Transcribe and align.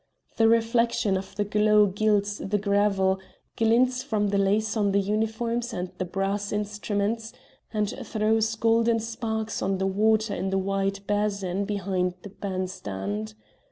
The 0.37 0.47
reflection 0.47 1.15
of 1.15 1.35
the 1.35 1.43
glow 1.45 1.85
gilds 1.85 2.39
the 2.39 2.57
gravel, 2.57 3.19
glints 3.55 4.01
from 4.01 4.29
the 4.29 4.39
lace 4.39 4.75
on 4.75 4.93
the 4.93 4.99
uniforms 4.99 5.73
and 5.73 5.91
the 5.99 6.05
brass 6.05 6.51
instruments, 6.51 7.33
and 7.71 7.87
throws 8.03 8.55
golden 8.55 8.99
sparks 8.99 9.61
on 9.61 9.77
the 9.77 9.85
water 9.85 10.33
in 10.33 10.49
the 10.49 10.57
wide 10.57 11.01
basin 11.05 11.65
behind 11.65 12.15
the 12.23 12.29
bandstand. 12.29 13.35